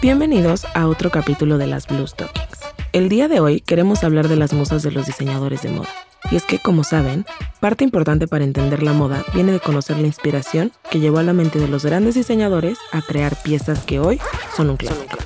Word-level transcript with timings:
Bienvenidos 0.00 0.64
a 0.74 0.86
otro 0.86 1.10
capítulo 1.10 1.58
de 1.58 1.66
las 1.66 1.88
Blue 1.88 2.06
Stockings. 2.06 2.60
El 2.92 3.08
día 3.08 3.26
de 3.26 3.40
hoy 3.40 3.60
queremos 3.60 4.04
hablar 4.04 4.28
de 4.28 4.36
las 4.36 4.52
musas 4.52 4.84
de 4.84 4.92
los 4.92 5.06
diseñadores 5.06 5.62
de 5.62 5.70
moda. 5.70 5.88
Y 6.30 6.36
es 6.36 6.44
que, 6.44 6.60
como 6.60 6.84
saben, 6.84 7.26
parte 7.58 7.82
importante 7.82 8.28
para 8.28 8.44
entender 8.44 8.84
la 8.84 8.92
moda 8.92 9.24
viene 9.34 9.50
de 9.50 9.58
conocer 9.58 9.98
la 9.98 10.06
inspiración 10.06 10.70
que 10.88 11.00
llevó 11.00 11.18
a 11.18 11.24
la 11.24 11.32
mente 11.32 11.58
de 11.58 11.66
los 11.66 11.84
grandes 11.84 12.14
diseñadores 12.14 12.78
a 12.92 13.02
crear 13.02 13.34
piezas 13.42 13.80
que 13.80 13.98
hoy 13.98 14.20
son 14.56 14.70
un 14.70 14.76
clásico. 14.76 15.18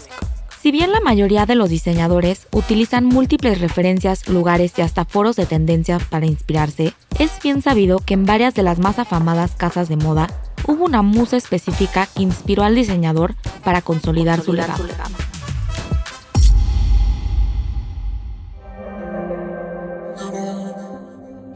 Si 0.62 0.70
bien 0.70 0.90
la 0.90 1.00
mayoría 1.00 1.44
de 1.44 1.54
los 1.54 1.68
diseñadores 1.68 2.46
utilizan 2.50 3.04
múltiples 3.04 3.60
referencias, 3.60 4.26
lugares 4.26 4.72
y 4.78 4.80
hasta 4.80 5.04
foros 5.04 5.36
de 5.36 5.44
tendencia 5.44 5.98
para 5.98 6.24
inspirarse, 6.24 6.94
es 7.18 7.32
bien 7.42 7.60
sabido 7.60 7.98
que 7.98 8.14
en 8.14 8.24
varias 8.24 8.54
de 8.54 8.62
las 8.62 8.78
más 8.78 8.98
afamadas 8.98 9.50
casas 9.54 9.90
de 9.90 9.96
moda 9.96 10.28
hubo 10.66 10.84
una 10.84 11.02
musa 11.02 11.36
específica 11.36 12.06
que 12.06 12.22
inspiró 12.22 12.62
al 12.62 12.74
diseñador 12.74 13.34
para 13.64 13.82
consolidar, 13.82 14.40
su 14.40 14.52
legado. 14.52 14.84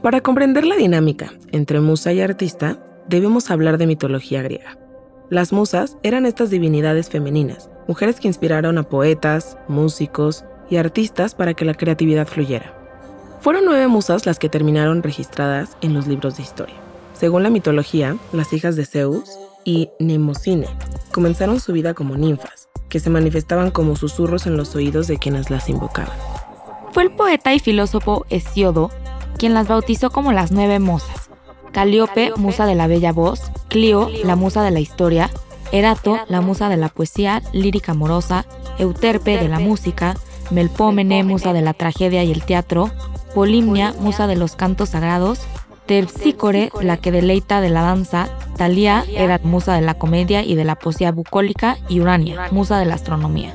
Para 0.02 0.20
comprender 0.20 0.64
la 0.66 0.76
dinámica 0.76 1.32
entre 1.50 1.80
musa 1.80 2.12
y 2.12 2.20
artista, 2.20 2.78
debemos 3.08 3.50
hablar 3.50 3.76
de 3.78 3.86
mitología 3.86 4.42
griega. 4.42 4.78
Las 5.30 5.52
musas 5.52 5.96
eran 6.04 6.26
estas 6.26 6.50
divinidades 6.50 7.10
femeninas, 7.10 7.68
mujeres 7.88 8.20
que 8.20 8.28
inspiraron 8.28 8.78
a 8.78 8.84
poetas, 8.84 9.58
músicos 9.66 10.44
y 10.70 10.76
artistas 10.76 11.34
para 11.34 11.54
que 11.54 11.64
la 11.64 11.74
creatividad 11.74 12.28
fluyera. 12.28 12.72
Fueron 13.40 13.64
nueve 13.64 13.88
musas 13.88 14.26
las 14.26 14.38
que 14.38 14.48
terminaron 14.48 15.02
registradas 15.02 15.76
en 15.80 15.94
los 15.94 16.06
libros 16.06 16.36
de 16.36 16.44
historia. 16.44 16.85
Según 17.18 17.42
la 17.42 17.50
mitología, 17.50 18.16
las 18.32 18.52
hijas 18.52 18.76
de 18.76 18.84
Zeus 18.84 19.38
y 19.64 19.90
Nemocine 19.98 20.66
comenzaron 21.12 21.60
su 21.60 21.72
vida 21.72 21.94
como 21.94 22.16
ninfas, 22.16 22.68
que 22.90 23.00
se 23.00 23.08
manifestaban 23.08 23.70
como 23.70 23.96
susurros 23.96 24.46
en 24.46 24.56
los 24.56 24.74
oídos 24.76 25.06
de 25.06 25.18
quienes 25.18 25.48
las 25.48 25.68
invocaban. 25.70 26.16
Fue 26.92 27.04
el 27.04 27.12
poeta 27.12 27.54
y 27.54 27.58
filósofo 27.58 28.26
Hesiodo 28.28 28.90
quien 29.38 29.54
las 29.54 29.68
bautizó 29.68 30.10
como 30.10 30.32
las 30.32 30.50
nueve 30.50 30.78
musas. 30.78 31.30
Calíope, 31.72 32.32
musa 32.36 32.66
de 32.66 32.74
la 32.74 32.86
bella 32.86 33.12
voz, 33.12 33.42
Clio, 33.68 34.10
la 34.24 34.36
musa 34.36 34.62
de 34.62 34.70
la 34.70 34.80
historia, 34.80 35.30
Erato, 35.72 36.18
la 36.28 36.40
musa 36.40 36.68
de 36.68 36.76
la 36.76 36.88
poesía 36.88 37.42
lírica 37.52 37.92
amorosa, 37.92 38.46
Euterpe 38.78 39.36
de 39.36 39.48
la 39.48 39.58
música, 39.58 40.16
Melpómene, 40.50 41.24
musa 41.24 41.52
de 41.52 41.62
la 41.62 41.74
tragedia 41.74 42.24
y 42.24 42.32
el 42.32 42.44
teatro, 42.44 42.90
Polimnia, 43.34 43.94
musa 44.00 44.26
de 44.26 44.36
los 44.36 44.54
cantos 44.56 44.90
sagrados, 44.90 45.40
Terpsícore, 45.86 46.70
la 46.82 46.96
que 46.96 47.12
deleita 47.12 47.60
de 47.60 47.70
la 47.70 47.82
danza, 47.82 48.28
Talía 48.56 49.04
era 49.08 49.38
musa 49.42 49.74
de 49.74 49.82
la 49.82 49.94
comedia 49.94 50.44
y 50.44 50.56
de 50.56 50.64
la 50.64 50.74
poesía 50.74 51.12
bucólica 51.12 51.76
y 51.88 52.00
Urania, 52.00 52.48
musa 52.50 52.78
de 52.78 52.86
la 52.86 52.94
astronomía. 52.94 53.54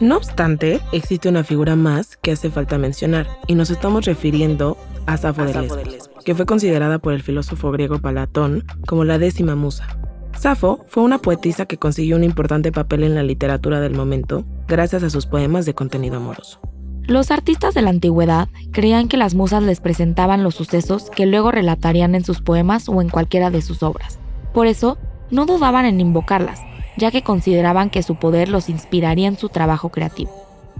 No 0.00 0.16
obstante, 0.16 0.80
existe 0.92 1.28
una 1.28 1.44
figura 1.44 1.76
más 1.76 2.16
que 2.16 2.32
hace 2.32 2.50
falta 2.50 2.78
mencionar, 2.78 3.26
y 3.46 3.54
nos 3.54 3.70
estamos 3.70 4.04
refiriendo 4.04 4.76
a 5.06 5.16
Safo 5.16 5.44
de 5.44 5.54
Lesbos, 5.54 6.10
que 6.24 6.34
fue 6.34 6.46
considerada 6.46 6.98
por 6.98 7.12
el 7.12 7.22
filósofo 7.22 7.70
griego 7.72 7.98
Palatón 7.98 8.64
como 8.86 9.04
la 9.04 9.18
décima 9.18 9.56
musa. 9.56 9.98
Safo 10.38 10.84
fue 10.88 11.02
una 11.02 11.18
poetisa 11.18 11.66
que 11.66 11.78
consiguió 11.78 12.16
un 12.16 12.24
importante 12.24 12.70
papel 12.70 13.04
en 13.04 13.14
la 13.14 13.22
literatura 13.22 13.80
del 13.80 13.94
momento 13.94 14.44
gracias 14.68 15.02
a 15.02 15.10
sus 15.10 15.26
poemas 15.26 15.64
de 15.64 15.74
contenido 15.74 16.16
amoroso. 16.16 16.60
Los 17.06 17.30
artistas 17.30 17.74
de 17.74 17.82
la 17.82 17.90
antigüedad 17.90 18.48
creían 18.72 19.08
que 19.08 19.18
las 19.18 19.34
musas 19.34 19.62
les 19.62 19.80
presentaban 19.80 20.42
los 20.42 20.54
sucesos 20.54 21.10
que 21.10 21.26
luego 21.26 21.50
relatarían 21.50 22.14
en 22.14 22.24
sus 22.24 22.40
poemas 22.40 22.88
o 22.88 23.02
en 23.02 23.10
cualquiera 23.10 23.50
de 23.50 23.60
sus 23.60 23.82
obras. 23.82 24.18
Por 24.54 24.66
eso, 24.66 24.96
no 25.30 25.44
dudaban 25.44 25.84
en 25.84 26.00
invocarlas, 26.00 26.62
ya 26.96 27.10
que 27.10 27.22
consideraban 27.22 27.90
que 27.90 28.02
su 28.02 28.14
poder 28.14 28.48
los 28.48 28.70
inspiraría 28.70 29.28
en 29.28 29.36
su 29.36 29.50
trabajo 29.50 29.90
creativo. 29.90 30.30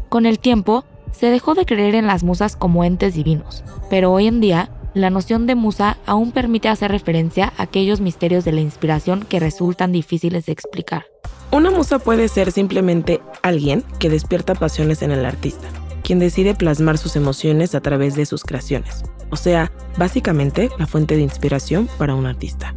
Con 0.08 0.24
el 0.24 0.38
tiempo, 0.38 0.84
se 1.12 1.26
dejó 1.26 1.54
de 1.54 1.66
creer 1.66 1.94
en 1.94 2.06
las 2.06 2.24
musas 2.24 2.56
como 2.56 2.84
entes 2.84 3.14
divinos, 3.14 3.62
pero 3.90 4.10
hoy 4.10 4.26
en 4.26 4.40
día, 4.40 4.70
la 4.94 5.10
noción 5.10 5.46
de 5.46 5.56
musa 5.56 5.98
aún 6.06 6.32
permite 6.32 6.70
hacer 6.70 6.90
referencia 6.90 7.52
a 7.58 7.64
aquellos 7.64 8.00
misterios 8.00 8.46
de 8.46 8.52
la 8.52 8.62
inspiración 8.62 9.26
que 9.28 9.40
resultan 9.40 9.92
difíciles 9.92 10.46
de 10.46 10.52
explicar. 10.52 11.04
Una 11.50 11.70
musa 11.70 11.98
puede 11.98 12.28
ser 12.28 12.50
simplemente 12.50 13.20
alguien 13.42 13.84
que 13.98 14.08
despierta 14.08 14.54
pasiones 14.54 15.02
en 15.02 15.12
el 15.12 15.24
artista, 15.24 15.68
quien 16.04 16.20
decide 16.20 16.54
plasmar 16.54 16.98
sus 16.98 17.16
emociones 17.16 17.74
a 17.74 17.80
través 17.80 18.14
de 18.14 18.26
sus 18.26 18.44
creaciones, 18.44 19.02
o 19.30 19.36
sea, 19.36 19.72
básicamente 19.98 20.70
la 20.78 20.86
fuente 20.86 21.16
de 21.16 21.22
inspiración 21.22 21.88
para 21.98 22.14
un 22.14 22.26
artista. 22.26 22.76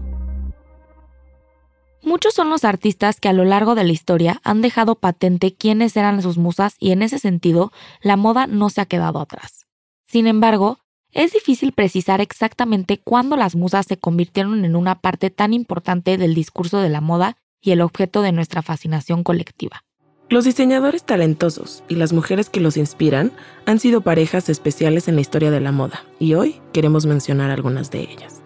Muchos 2.01 2.33
son 2.33 2.49
los 2.49 2.63
artistas 2.63 3.19
que 3.19 3.27
a 3.27 3.33
lo 3.33 3.43
largo 3.43 3.75
de 3.75 3.83
la 3.83 3.91
historia 3.91 4.39
han 4.43 4.61
dejado 4.61 4.95
patente 4.95 5.53
quiénes 5.53 5.97
eran 5.97 6.21
sus 6.21 6.37
musas 6.37 6.75
y 6.79 6.91
en 6.91 7.01
ese 7.01 7.19
sentido 7.19 7.71
la 8.01 8.15
moda 8.15 8.47
no 8.47 8.69
se 8.69 8.79
ha 8.79 8.85
quedado 8.85 9.19
atrás. 9.19 9.67
Sin 10.05 10.25
embargo, 10.25 10.79
es 11.11 11.33
difícil 11.33 11.73
precisar 11.73 12.21
exactamente 12.21 12.97
cuándo 12.97 13.35
las 13.35 13.55
musas 13.55 13.87
se 13.87 13.97
convirtieron 13.97 14.63
en 14.63 14.75
una 14.75 14.95
parte 14.95 15.29
tan 15.31 15.53
importante 15.53 16.17
del 16.17 16.33
discurso 16.33 16.79
de 16.79 16.89
la 16.89 17.01
moda 17.01 17.37
y 17.59 17.71
el 17.71 17.81
objeto 17.81 18.21
de 18.21 18.31
nuestra 18.31 18.61
fascinación 18.61 19.23
colectiva. 19.23 19.83
Los 20.29 20.43
diseñadores 20.43 21.03
talentosos 21.03 21.85
y 21.87 21.95
las 21.95 22.11
mujeres 22.11 22.49
que 22.49 22.59
los 22.59 22.75
inspiran 22.75 23.31
han 23.65 23.79
sido 23.79 24.01
parejas 24.01 24.49
especiales 24.49 25.07
en 25.07 25.15
la 25.15 25.21
historia 25.21 25.51
de 25.51 25.61
la 25.61 25.71
moda 25.71 26.03
y 26.19 26.33
hoy 26.33 26.59
queremos 26.73 27.05
mencionar 27.05 27.49
algunas 27.49 27.91
de 27.91 28.01
ellas. 28.01 28.41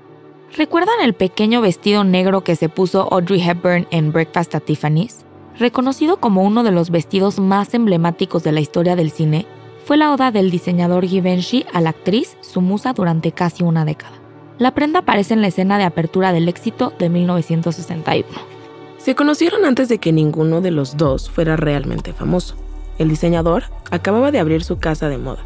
¿Recuerdan 0.55 1.01
el 1.01 1.15
pequeño 1.15 1.59
vestido 1.59 2.03
negro 2.03 2.43
que 2.43 2.55
se 2.55 2.69
puso 2.69 3.11
Audrey 3.11 3.41
Hepburn 3.41 3.87
en 3.89 4.11
Breakfast 4.11 4.53
at 4.53 4.61
Tiffany's? 4.61 5.25
Reconocido 5.57 6.17
como 6.17 6.43
uno 6.43 6.63
de 6.63 6.71
los 6.71 6.91
vestidos 6.91 7.39
más 7.39 7.73
emblemáticos 7.73 8.43
de 8.43 8.51
la 8.51 8.61
historia 8.61 8.95
del 8.95 9.09
cine, 9.09 9.47
fue 9.83 9.97
la 9.97 10.13
oda 10.13 10.29
del 10.29 10.51
diseñador 10.51 11.07
Givenchy 11.07 11.65
a 11.73 11.81
la 11.81 11.89
actriz, 11.89 12.37
su 12.41 12.61
musa 12.61 12.93
durante 12.93 13.31
casi 13.31 13.63
una 13.63 13.85
década. 13.85 14.19
La 14.59 14.75
prenda 14.75 14.99
aparece 14.99 15.33
en 15.33 15.41
la 15.41 15.47
escena 15.47 15.79
de 15.79 15.85
apertura 15.85 16.31
del 16.31 16.47
éxito 16.47 16.93
de 16.99 17.09
1961. 17.09 18.60
Se 19.03 19.16
conocieron 19.16 19.66
antes 19.66 19.89
de 19.89 19.97
que 19.97 20.12
ninguno 20.12 20.62
de 20.62 20.69
los 20.69 20.95
dos 20.95 21.28
fuera 21.28 21.56
realmente 21.56 22.13
famoso. 22.13 22.56
El 23.00 23.09
diseñador 23.09 23.63
acababa 23.89 24.29
de 24.29 24.38
abrir 24.38 24.63
su 24.63 24.78
casa 24.78 25.09
de 25.09 25.17
moda. 25.17 25.39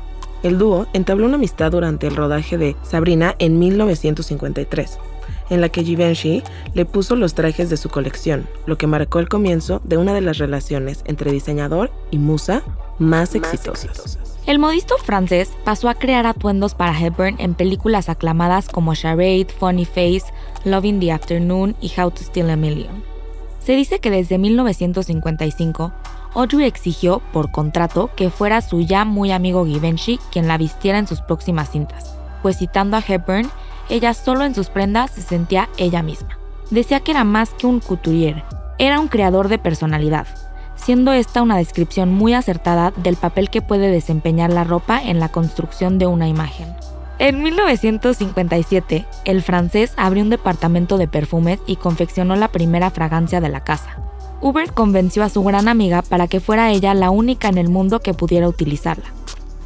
El 0.44 0.58
dúo 0.58 0.88
entabló 0.92 1.26
una 1.26 1.36
amistad 1.36 1.72
durante 1.72 2.08
el 2.08 2.18
rodaje 2.18 2.58
de 2.58 2.76
Sabrina 2.84 3.34
en 3.40 3.58
1953, 3.58 5.00
en 5.50 5.62
la 5.62 5.70
que 5.70 5.86
Givenchy 5.86 6.44
le 6.74 6.84
puso 6.84 7.16
los 7.16 7.34
trajes 7.34 7.70
de 7.70 7.78
su 7.78 7.88
colección, 7.88 8.46
lo 8.66 8.78
que 8.78 8.88
marcó 8.88 9.20
el 9.20 9.30
comienzo 9.30 9.80
de 9.86 9.96
una 9.96 10.14
de 10.14 10.20
las 10.20 10.38
relaciones 10.38 11.02
entre 11.06 11.32
diseñador 11.32 11.92
y 12.12 12.18
musa 12.18 12.62
más, 13.00 13.36
exitosas. 13.36 14.20
El 14.48 14.60
modisto 14.60 14.98
francés 14.98 15.54
pasó 15.64 15.88
a 15.88 15.96
crear 15.96 16.28
atuendos 16.28 16.76
para 16.76 17.00
Hepburn 17.00 17.36
en 17.40 17.54
películas 17.54 18.10
aclamadas 18.10 18.68
como 18.68 18.94
Charade, 18.96 19.48
Funny 19.58 19.86
Face, 19.86 20.26
Love 20.66 20.84
in 20.84 21.00
the 21.00 21.14
Afternoon 21.14 21.74
y 21.80 21.90
How 21.98 22.12
to 22.12 22.22
Steal 22.22 22.50
a 22.50 22.58
Million. 22.58 23.15
Se 23.66 23.76
dice 23.76 24.00
que 24.00 24.12
desde 24.12 24.38
1955, 24.38 25.92
Audrey 26.36 26.68
exigió, 26.68 27.20
por 27.34 27.52
contrato, 27.52 28.12
que 28.16 28.30
fuera 28.30 28.62
su 28.62 28.82
ya 28.82 29.06
muy 29.06 29.32
amigo 29.32 29.66
Givenchy 29.66 30.20
quien 30.32 30.48
la 30.48 30.60
vistiera 30.60 31.00
en 31.00 31.08
sus 31.08 31.22
próximas 31.22 31.72
cintas, 31.72 32.16
pues 32.44 32.60
citando 32.60 32.96
a 32.96 33.04
Hepburn, 33.06 33.50
ella 33.90 34.14
solo 34.14 34.44
en 34.44 34.54
sus 34.54 34.70
prendas 34.70 35.10
se 35.12 35.24
sentía 35.24 35.68
ella 35.78 36.04
misma. 36.04 36.38
Decía 36.70 37.00
que 37.00 37.10
era 37.10 37.24
más 37.24 37.56
que 37.56 37.66
un 37.66 37.80
couturier, 37.80 38.44
era 38.78 39.00
un 39.00 39.08
creador 39.08 39.48
de 39.48 39.58
personalidad, 39.58 40.28
siendo 40.76 41.12
esta 41.12 41.42
una 41.42 41.58
descripción 41.58 42.14
muy 42.14 42.36
acertada 42.36 42.94
del 42.98 43.16
papel 43.16 43.50
que 43.50 43.64
puede 43.64 43.90
desempeñar 43.90 44.54
la 44.54 44.64
ropa 44.64 45.02
en 45.02 45.20
la 45.20 45.30
construcción 45.30 45.98
de 45.98 46.06
una 46.06 46.28
imagen. 46.28 46.68
En 47.18 47.42
1957, 47.42 49.06
el 49.24 49.42
francés 49.42 49.94
abrió 49.96 50.24
un 50.24 50.30
departamento 50.30 50.98
de 50.98 51.08
perfumes 51.08 51.60
y 51.66 51.78
confeccionó 51.78 52.36
la 52.36 52.50
primera 52.50 52.92
fragancia 52.92 53.40
de 53.40 53.50
la 53.50 53.64
casa. 53.64 53.98
Hubert 54.42 54.74
convenció 54.74 55.24
a 55.24 55.30
su 55.30 55.42
gran 55.44 55.70
amiga 55.70 56.02
para 56.02 56.28
que 56.28 56.42
fuera 56.42 56.72
ella 56.72 56.94
la 56.94 57.10
única 57.10 57.48
en 57.48 57.58
el 57.58 57.70
mundo 57.70 58.02
que 58.02 58.14
pudiera 58.14 58.50
utilizarla. 58.50 59.06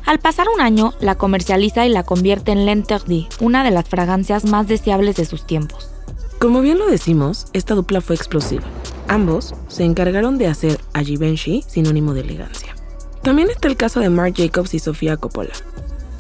Al 0.06 0.19
pasar 0.19 0.48
un 0.54 0.62
año, 0.62 0.94
la 1.01 1.16
comercializa 1.16 1.86
y 1.86 1.90
la 1.90 2.04
convierte 2.04 2.51
en 2.51 2.66
L'Interdit, 2.66 3.28
una 3.42 3.63
de 3.63 3.72
las 3.72 3.90
fragancias 3.90 4.46
más 4.46 4.68
deseables 4.68 5.16
de 5.16 5.25
sus 5.25 5.46
tiempos. 5.46 5.92
Como 6.40 6.62
bien 6.62 6.78
lo 6.78 6.88
decimos, 6.88 7.48
esta 7.54 7.75
dupla 7.75 8.00
fue 8.00 8.16
explosiva. 8.16 8.63
Ambos 9.07 9.56
se 9.68 9.84
encargaron 9.84 10.38
de 10.38 10.48
hacer 10.48 10.80
a 10.94 11.04
Givenchy 11.04 11.63
sinónimo 11.68 12.13
de 12.13 12.22
elegancia. 12.22 12.75
También 13.24 13.50
está 13.50 13.68
el 13.68 13.75
caso 13.75 14.00
de 14.00 14.10
Marc 14.10 14.38
Jacobs 14.38 14.74
y 14.74 14.80
Sofía 14.80 15.18
Coppola, 15.18 15.51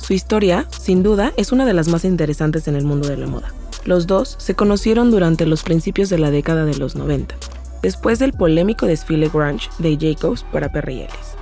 su 0.09 0.15
historia, 0.15 0.65
sin 0.71 1.03
duda, 1.03 1.33
es 1.37 1.51
una 1.51 1.67
de 1.67 1.73
las 1.75 1.87
más 1.87 2.03
interesantes 2.03 2.67
en 2.67 2.75
el 2.75 2.83
mundo 2.83 3.07
de 3.07 3.15
la 3.15 3.27
moda. 3.27 3.53
Los 3.85 4.07
dos 4.07 4.37
se 4.39 4.55
conocieron 4.55 5.11
durante 5.11 5.45
los 5.45 5.61
principios 5.61 6.09
de 6.09 6.17
la 6.17 6.31
década 6.31 6.65
de 6.65 6.75
los 6.75 6.95
90, 6.95 7.35
después 7.83 8.17
del 8.17 8.33
polémico 8.33 8.87
desfile 8.87 9.29
grunge 9.29 9.69
de 9.77 9.99
Jacobs 10.01 10.43
para 10.51 10.71
Perry 10.71 11.01
Ellis. 11.01 11.35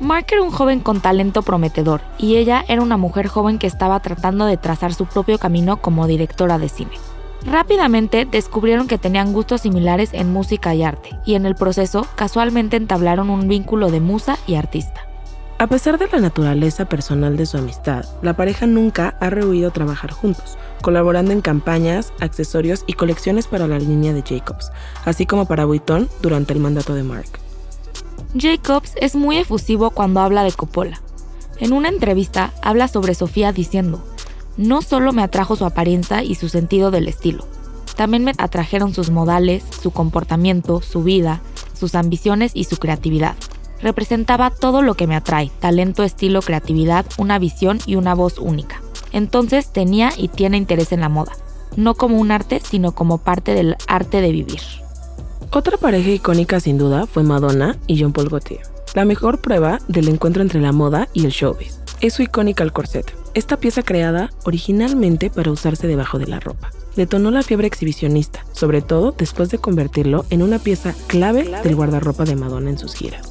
Mark 0.00 0.26
era 0.32 0.42
un 0.42 0.50
joven 0.50 0.80
con 0.80 1.00
talento 1.00 1.42
prometedor 1.42 2.00
y 2.18 2.34
ella 2.34 2.64
era 2.66 2.82
una 2.82 2.96
mujer 2.96 3.28
joven 3.28 3.60
que 3.60 3.68
estaba 3.68 4.02
tratando 4.02 4.44
de 4.44 4.56
trazar 4.56 4.92
su 4.92 5.06
propio 5.06 5.38
camino 5.38 5.80
como 5.80 6.08
directora 6.08 6.58
de 6.58 6.68
cine. 6.68 6.98
Rápidamente 7.46 8.24
descubrieron 8.24 8.88
que 8.88 8.98
tenían 8.98 9.32
gustos 9.32 9.60
similares 9.60 10.14
en 10.14 10.32
música 10.32 10.74
y 10.74 10.82
arte, 10.82 11.10
y 11.24 11.36
en 11.36 11.46
el 11.46 11.54
proceso 11.54 12.08
casualmente 12.16 12.76
entablaron 12.76 13.30
un 13.30 13.46
vínculo 13.46 13.92
de 13.92 14.00
musa 14.00 14.36
y 14.48 14.56
artista. 14.56 15.09
A 15.60 15.66
pesar 15.66 15.98
de 15.98 16.08
la 16.08 16.20
naturaleza 16.20 16.86
personal 16.86 17.36
de 17.36 17.44
su 17.44 17.58
amistad, 17.58 18.06
la 18.22 18.34
pareja 18.34 18.66
nunca 18.66 19.14
ha 19.20 19.28
rehuido 19.28 19.70
trabajar 19.70 20.10
juntos, 20.10 20.56
colaborando 20.80 21.32
en 21.32 21.42
campañas, 21.42 22.14
accesorios 22.18 22.82
y 22.86 22.94
colecciones 22.94 23.46
para 23.46 23.68
la 23.68 23.78
línea 23.78 24.14
de 24.14 24.22
Jacobs, 24.22 24.72
así 25.04 25.26
como 25.26 25.44
para 25.44 25.66
Vuitton 25.66 26.08
durante 26.22 26.54
el 26.54 26.60
mandato 26.60 26.94
de 26.94 27.02
Mark. 27.02 27.28
Jacobs 28.34 28.94
es 29.02 29.14
muy 29.14 29.36
efusivo 29.36 29.90
cuando 29.90 30.20
habla 30.20 30.44
de 30.44 30.52
Coppola. 30.52 31.02
En 31.58 31.74
una 31.74 31.90
entrevista 31.90 32.54
habla 32.62 32.88
sobre 32.88 33.14
Sofía 33.14 33.52
diciendo, 33.52 34.02
no 34.56 34.80
solo 34.80 35.12
me 35.12 35.22
atrajo 35.22 35.56
su 35.56 35.66
apariencia 35.66 36.22
y 36.22 36.36
su 36.36 36.48
sentido 36.48 36.90
del 36.90 37.06
estilo, 37.06 37.46
también 37.96 38.24
me 38.24 38.32
atrajeron 38.38 38.94
sus 38.94 39.10
modales, 39.10 39.62
su 39.82 39.90
comportamiento, 39.90 40.80
su 40.80 41.02
vida, 41.02 41.42
sus 41.78 41.94
ambiciones 41.94 42.52
y 42.54 42.64
su 42.64 42.78
creatividad. 42.78 43.36
Representaba 43.82 44.50
todo 44.50 44.82
lo 44.82 44.94
que 44.94 45.06
me 45.06 45.16
atrae, 45.16 45.50
talento, 45.60 46.02
estilo, 46.02 46.42
creatividad, 46.42 47.06
una 47.18 47.38
visión 47.38 47.78
y 47.86 47.96
una 47.96 48.14
voz 48.14 48.38
única. 48.38 48.82
Entonces 49.12 49.72
tenía 49.72 50.12
y 50.16 50.28
tiene 50.28 50.56
interés 50.56 50.92
en 50.92 51.00
la 51.00 51.08
moda, 51.08 51.32
no 51.76 51.94
como 51.94 52.18
un 52.18 52.30
arte, 52.30 52.60
sino 52.62 52.92
como 52.92 53.18
parte 53.18 53.54
del 53.54 53.76
arte 53.88 54.20
de 54.20 54.32
vivir. 54.32 54.60
Otra 55.52 55.76
pareja 55.78 56.10
icónica 56.10 56.60
sin 56.60 56.78
duda 56.78 57.06
fue 57.06 57.22
Madonna 57.22 57.76
y 57.86 57.96
Jean 57.96 58.12
Paul 58.12 58.28
Gaultier, 58.28 58.60
la 58.94 59.04
mejor 59.04 59.40
prueba 59.40 59.78
del 59.88 60.08
encuentro 60.08 60.42
entre 60.42 60.60
la 60.60 60.72
moda 60.72 61.08
y 61.12 61.24
el 61.24 61.32
showbiz. 61.32 61.80
Es 62.00 62.14
su 62.14 62.22
icónica 62.22 62.62
el 62.62 62.72
corset, 62.72 63.12
esta 63.34 63.56
pieza 63.56 63.82
creada 63.82 64.30
originalmente 64.44 65.28
para 65.28 65.50
usarse 65.50 65.86
debajo 65.86 66.18
de 66.18 66.26
la 66.26 66.40
ropa. 66.40 66.70
Detonó 66.96 67.30
la 67.30 67.42
fiebre 67.42 67.66
exhibicionista, 67.66 68.44
sobre 68.52 68.80
todo 68.80 69.12
después 69.16 69.50
de 69.50 69.58
convertirlo 69.58 70.24
en 70.30 70.42
una 70.42 70.58
pieza 70.58 70.94
clave 71.08 71.50
del 71.62 71.76
guardarropa 71.76 72.24
de 72.24 72.36
Madonna 72.36 72.70
en 72.70 72.78
sus 72.78 72.94
giras. 72.94 73.29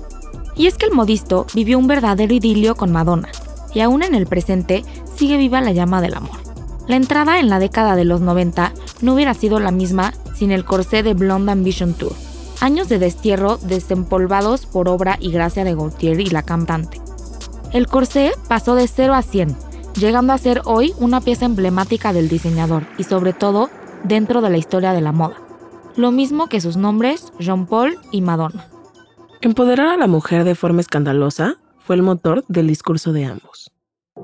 Y 0.60 0.68
es 0.68 0.76
que 0.76 0.86
el 0.86 0.92
modisto 0.92 1.48
vivió 1.56 1.80
un 1.80 1.88
verdadero 1.88 2.34
idilio 2.34 2.76
con 2.76 2.92
Madonna, 2.92 3.30
y 3.74 3.80
aún 3.80 4.04
en 4.04 4.14
el 4.14 4.28
presente 4.28 4.84
sigue 5.16 5.38
viva 5.38 5.62
la 5.62 5.72
llama 5.72 6.02
del 6.02 6.16
amor. 6.16 6.38
La 6.86 6.98
entrada 6.98 7.40
en 7.40 7.48
la 7.48 7.60
década 7.60 7.96
de 7.96 8.04
los 8.04 8.20
90 8.20 8.74
no 9.02 9.14
hubiera 9.14 9.34
sido 9.34 9.62
la 9.62 9.72
misma 9.72 10.14
sin 10.36 10.52
el 10.52 10.66
corsé 10.66 11.02
de 11.02 11.14
Blonde 11.14 11.54
Ambition 11.54 11.94
Tour. 11.94 12.12
Años 12.60 12.90
de 12.90 13.00
destierro 13.00 13.56
desempolvados 13.56 14.66
por 14.66 14.90
obra 14.90 15.18
y 15.22 15.32
gracia 15.32 15.64
de 15.64 15.76
Gaultier 15.76 16.20
y 16.20 16.26
la 16.26 16.44
cantante. 16.44 17.00
El 17.72 17.88
corsé 17.88 18.34
pasó 18.50 18.76
de 18.76 18.90
0 18.90 19.14
a 19.14 19.22
100, 19.22 19.56
llegando 19.96 20.34
a 20.34 20.38
ser 20.38 20.62
hoy 20.66 20.94
una 20.98 21.22
pieza 21.22 21.46
emblemática 21.46 22.12
del 22.12 22.28
diseñador 22.28 22.86
y 22.98 23.06
sobre 23.06 23.32
todo 23.32 23.70
dentro 24.04 24.42
de 24.42 24.50
la 24.50 24.58
historia 24.58 24.92
de 24.92 25.00
la 25.00 25.14
moda. 25.14 25.36
Lo 25.96 26.12
mismo 26.12 26.48
que 26.48 26.60
sus 26.60 26.76
nombres 26.76 27.32
Jean 27.40 27.66
Paul 27.66 27.98
y 28.12 28.22
Madonna. 28.22 28.68
Empoderar 29.42 29.88
a 29.88 29.96
la 29.96 30.08
mujer 30.08 30.44
de 30.44 30.54
forma 30.54 30.82
escandalosa 30.82 31.62
fue 31.78 31.96
el 31.96 32.02
motor 32.02 32.44
del 32.50 32.68
discurso 32.68 33.14
de 33.14 33.24
ambos. 33.24 33.72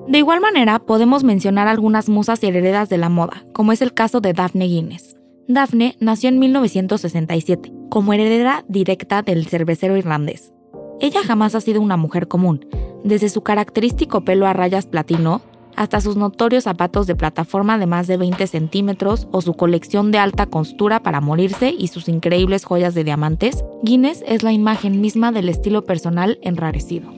De 0.08 0.18
igual 0.18 0.42
manera, 0.42 0.78
podemos 0.78 1.24
mencionar 1.24 1.68
algunas 1.68 2.10
musas 2.10 2.42
y 2.42 2.48
herederas 2.48 2.90
de 2.90 2.98
la 2.98 3.08
moda, 3.08 3.46
como 3.54 3.72
es 3.72 3.80
el 3.80 3.94
caso 3.94 4.20
de 4.20 4.34
Daphne 4.34 4.66
Guinness. 4.66 5.16
Daphne 5.48 5.96
nació 6.00 6.28
en 6.28 6.38
1967, 6.38 7.72
como 7.88 8.12
heredera 8.12 8.66
directa 8.68 9.22
del 9.22 9.46
cervecero 9.46 9.96
irlandés. 9.96 10.52
Ella 11.00 11.22
jamás 11.24 11.54
ha 11.54 11.62
sido 11.62 11.80
una 11.80 11.96
mujer 11.96 12.28
común, 12.28 12.66
desde 13.02 13.30
su 13.30 13.40
característico 13.40 14.22
pelo 14.22 14.46
a 14.46 14.52
rayas 14.52 14.84
platino 14.84 15.40
hasta 15.76 16.00
sus 16.00 16.16
notorios 16.16 16.64
zapatos 16.64 17.06
de 17.06 17.14
plataforma 17.14 17.78
de 17.78 17.86
más 17.86 18.06
de 18.06 18.16
20 18.16 18.46
centímetros 18.46 19.28
o 19.30 19.40
su 19.42 19.54
colección 19.54 20.10
de 20.10 20.18
alta 20.18 20.46
costura 20.46 21.00
para 21.02 21.20
morirse 21.20 21.74
y 21.76 21.88
sus 21.88 22.08
increíbles 22.08 22.64
joyas 22.64 22.94
de 22.94 23.04
diamantes, 23.04 23.64
Guinness 23.82 24.24
es 24.26 24.42
la 24.42 24.52
imagen 24.52 25.00
misma 25.00 25.32
del 25.32 25.48
estilo 25.48 25.84
personal 25.84 26.38
enrarecido. 26.42 27.12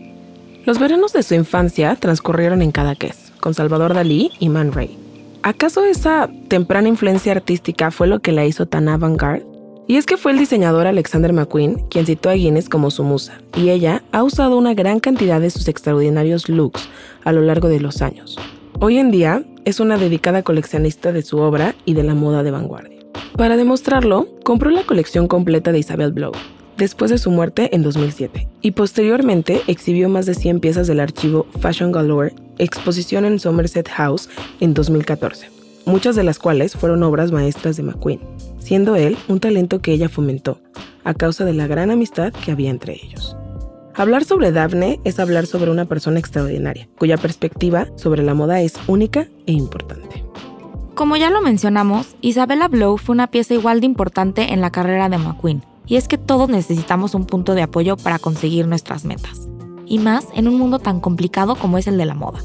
Los 0.67 0.79
veranos 0.79 1.13
de 1.15 1.23
su 1.23 1.35
infancia 1.35 1.97
transcurrieron 1.97 2.61
en 2.61 2.73
Cadaqués, 2.73 3.33
con 3.41 3.55
Salvador 3.55 3.95
Dalí 3.95 4.33
y 4.39 4.51
Man 4.51 4.73
Ray. 4.73 4.99
¿Acaso 5.43 5.85
esa 5.85 6.29
temprana 6.49 6.89
influencia 6.89 7.33
artística 7.33 7.91
fue 7.91 8.07
lo 8.07 8.19
que 8.19 8.33
la 8.33 8.45
hizo 8.45 8.67
tan 8.67 8.89
avant-garde? 8.89 9.48
Y 9.91 9.97
es 9.97 10.05
que 10.05 10.19
fue 10.19 10.33
el 10.33 10.39
diseñador 10.39 10.87
Alexander 10.87 11.33
McQueen 11.33 11.77
quien 11.89 12.05
citó 12.05 12.29
a 12.29 12.35
Guinness 12.35 12.69
como 12.69 12.91
su 12.91 13.05
musa, 13.05 13.41
y 13.57 13.71
ella 13.71 14.03
ha 14.13 14.23
usado 14.23 14.59
una 14.59 14.75
gran 14.75 15.01
cantidad 15.01 15.41
de 15.41 15.49
sus 15.49 15.67
extraordinarios 15.67 16.51
looks 16.51 16.91
a 17.25 17.33
lo 17.33 17.41
largo 17.41 17.71
de 17.71 17.81
los 17.81 18.03
años. 18.03 18.37
Hoy 18.81 18.99
en 18.99 19.11
día 19.11 19.45
es 19.65 19.81
una 19.81 19.97
dedicada 19.97 20.43
coleccionista 20.43 21.11
de 21.11 21.23
su 21.23 21.39
obra 21.39 21.75
y 21.87 21.95
de 21.95 22.03
la 22.03 22.15
moda 22.15 22.43
de 22.43 22.51
vanguardia. 22.51 22.99
Para 23.39 23.57
demostrarlo, 23.57 24.29
compró 24.45 24.69
la 24.71 24.85
colección 24.85 25.27
completa 25.27 25.73
de 25.73 25.79
Isabel 25.79 26.13
Blow, 26.13 26.33
después 26.77 27.11
de 27.11 27.17
su 27.17 27.31
muerte 27.31 27.75
en 27.75 27.83
2007, 27.83 28.47
y 28.61 28.73
posteriormente 28.73 29.63
exhibió 29.69 30.11
más 30.11 30.27
de 30.27 30.35
100 30.35 30.61
piezas 30.61 30.87
del 30.87 31.01
archivo 31.01 31.47
Fashion 31.61 31.93
Galore, 31.93 32.35
exposición 32.59 33.25
en 33.25 33.39
Somerset 33.39 33.89
House 33.89 34.29
en 34.61 34.75
2014, 34.75 35.49
muchas 35.87 36.15
de 36.15 36.25
las 36.25 36.39
cuales 36.39 36.75
fueron 36.77 37.03
obras 37.05 37.33
maestras 37.33 37.79
de 37.79 37.85
McQueen 37.85 38.21
siendo 38.59 38.97
él 38.97 39.17
un 39.29 39.41
talento 39.41 39.81
que 39.81 39.93
ella 39.93 40.09
fomentó, 40.09 40.61
a 41.05 41.15
causa 41.15 41.45
de 41.45 41.55
la 41.55 41.67
gran 41.67 41.91
amistad 41.91 42.33
que 42.33 42.53
había 42.53 42.71
entre 42.71 42.95
ellos. 42.95 43.37
Hablar 43.95 44.25
sobre 44.25 44.53
Daphne 44.53 45.01
es 45.03 45.19
hablar 45.19 45.47
sobre 45.47 45.71
una 45.71 45.87
persona 45.87 46.21
extraordinaria, 46.21 46.89
cuya 46.99 47.17
perspectiva 47.17 47.89
sobre 47.97 48.23
la 48.23 48.35
moda 48.35 48.61
es 48.61 48.75
única 48.87 49.27
e 49.47 49.53
importante. 49.53 50.25
Como 50.95 51.17
ya 51.17 51.31
lo 51.31 51.41
mencionamos, 51.41 52.15
Isabella 52.21 52.69
Blow 52.69 52.97
fue 52.97 53.15
una 53.15 53.29
pieza 53.29 53.55
igual 53.55 53.81
de 53.81 53.87
importante 53.87 54.53
en 54.53 54.61
la 54.61 54.71
carrera 54.71 55.09
de 55.09 55.19
McQueen, 55.19 55.65
y 55.87 55.97
es 55.97 56.07
que 56.07 56.19
todos 56.19 56.49
necesitamos 56.49 57.15
un 57.15 57.25
punto 57.25 57.55
de 57.55 57.63
apoyo 57.63 57.97
para 57.97 58.19
conseguir 58.19 58.69
nuestras 58.69 59.05
metas, 59.05 59.49
y 59.87 59.99
más 59.99 60.27
en 60.35 60.47
un 60.47 60.59
mundo 60.59 60.79
tan 60.79 61.01
complicado 61.01 61.57
como 61.57 61.79
es 61.79 61.87
el 61.87 61.97
de 61.97 62.07
la 62.07 62.15
moda. 62.15 62.41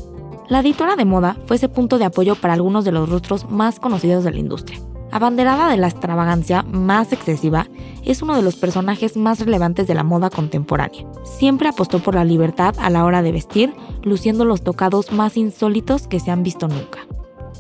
La 0.50 0.62
editora 0.62 0.96
de 0.96 1.06
moda 1.06 1.38
fue 1.46 1.58
ese 1.58 1.70
punto 1.70 1.98
de 2.00 2.06
apoyo 2.06 2.36
para 2.36 2.54
algunos 2.54 2.86
de 2.86 2.92
los 2.92 3.10
rostros 3.10 3.50
más 3.50 3.80
conocidos 3.80 4.24
de 4.24 4.32
la 4.32 4.40
industria, 4.40 4.80
Abanderada 5.14 5.70
de 5.70 5.78
la 5.78 5.90
extravagancia 5.90 6.64
más 6.64 7.14
excesiva, 7.14 7.68
es 8.04 8.24
uno 8.24 8.36
de 8.36 8.42
los 8.42 8.56
personajes 8.56 9.16
más 9.16 9.40
relevantes 9.42 9.86
de 9.86 9.94
la 9.94 10.02
moda 10.02 10.32
contemporánea. 10.32 11.06
Siempre 11.24 11.70
apostó 11.70 12.00
por 12.00 12.16
la 12.16 12.24
libertad 12.26 12.74
a 12.80 12.90
la 12.90 13.06
hora 13.06 13.22
de 13.22 13.32
vestir, 13.32 13.76
luciendo 14.02 14.44
los 14.44 14.64
tocados 14.64 15.12
más 15.12 15.38
insólitos 15.38 16.08
que 16.08 16.20
se 16.20 16.32
han 16.32 16.42
visto 16.42 16.68
nunca. 16.68 17.02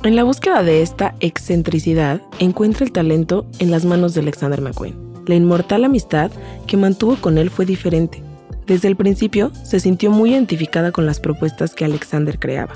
En 0.01 0.15
la 0.15 0.23
búsqueda 0.23 0.63
de 0.63 0.81
esta 0.81 1.13
excentricidad, 1.19 2.23
encuentra 2.39 2.87
el 2.87 2.91
talento 2.91 3.45
en 3.59 3.69
las 3.69 3.85
manos 3.85 4.15
de 4.15 4.21
Alexander 4.21 4.59
McQueen. 4.59 4.97
La 5.27 5.35
inmortal 5.35 5.83
amistad 5.83 6.31
que 6.65 6.75
mantuvo 6.75 7.17
con 7.17 7.37
él 7.37 7.51
fue 7.51 7.67
diferente. 7.67 8.23
Desde 8.65 8.87
el 8.87 8.95
principio 8.95 9.51
se 9.63 9.79
sintió 9.79 10.09
muy 10.09 10.31
identificada 10.31 10.91
con 10.91 11.05
las 11.05 11.19
propuestas 11.19 11.75
que 11.75 11.85
Alexander 11.85 12.39
creaba 12.39 12.73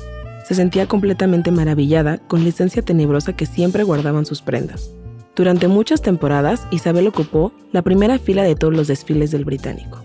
se 0.47 0.55
sentía 0.55 0.87
completamente 0.87 1.51
maravillada 1.51 2.19
con 2.19 2.43
la 2.43 2.49
esencia 2.49 2.81
tenebrosa 2.81 3.33
que 3.33 3.45
siempre 3.45 3.83
guardaban 3.83 4.25
sus 4.25 4.41
prendas. 4.41 4.91
Durante 5.35 5.67
muchas 5.67 6.01
temporadas, 6.01 6.65
Isabel 6.71 7.05
ocupó 7.05 7.51
la 7.73 7.81
primera 7.81 8.17
fila 8.17 8.43
de 8.43 8.55
todos 8.55 8.73
los 8.73 8.87
desfiles 8.87 9.31
del 9.31 9.43
británico. 9.43 10.01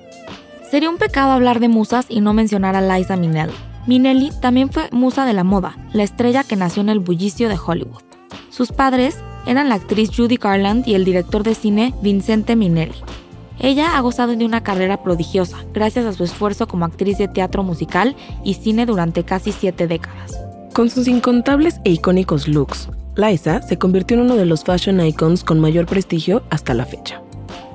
Sería 0.68 0.90
un 0.90 0.98
pecado 0.98 1.30
hablar 1.30 1.60
de 1.60 1.68
musas 1.68 2.06
y 2.08 2.20
no 2.20 2.34
mencionar 2.34 2.74
a 2.74 2.98
Liza 2.98 3.16
Minnelli. 3.16 3.52
Minnelli 3.86 4.30
también 4.40 4.68
fue 4.68 4.88
musa 4.90 5.24
de 5.26 5.32
la 5.32 5.44
moda, 5.44 5.76
la 5.92 6.02
estrella 6.02 6.42
que 6.42 6.56
nació 6.56 6.82
en 6.82 6.88
el 6.88 6.98
bullicio 6.98 7.48
de 7.48 7.58
Hollywood. 7.64 8.02
Sus 8.50 8.72
padres 8.72 9.18
eran 9.46 9.68
la 9.68 9.76
actriz 9.76 10.10
Judy 10.14 10.38
Garland 10.38 10.88
y 10.88 10.94
el 10.94 11.04
director 11.04 11.44
de 11.44 11.54
cine 11.54 11.94
Vincente 12.02 12.56
Minnelli. 12.56 12.96
Ella 13.62 13.96
ha 13.96 14.00
gozado 14.00 14.34
de 14.34 14.44
una 14.44 14.64
carrera 14.64 15.04
prodigiosa 15.04 15.56
gracias 15.72 16.04
a 16.04 16.12
su 16.12 16.24
esfuerzo 16.24 16.66
como 16.66 16.84
actriz 16.84 17.16
de 17.18 17.28
teatro 17.28 17.62
musical 17.62 18.16
y 18.42 18.54
cine 18.54 18.86
durante 18.86 19.22
casi 19.22 19.52
siete 19.52 19.86
décadas. 19.86 20.36
Con 20.74 20.90
sus 20.90 21.06
incontables 21.06 21.80
e 21.84 21.90
icónicos 21.90 22.48
looks, 22.48 22.88
Liza 23.14 23.62
se 23.62 23.78
convirtió 23.78 24.16
en 24.16 24.24
uno 24.24 24.34
de 24.34 24.46
los 24.46 24.64
fashion 24.64 25.00
icons 25.00 25.44
con 25.44 25.60
mayor 25.60 25.86
prestigio 25.86 26.42
hasta 26.50 26.74
la 26.74 26.86
fecha. 26.86 27.22